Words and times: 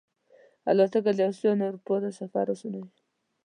الوتکه 0.69 1.11
د 1.17 1.19
آسیا 1.29 1.51
نه 1.59 1.63
اروپا 1.69 1.95
ته 2.03 2.09
سفر 2.19 2.45
آسانوي. 2.53 2.89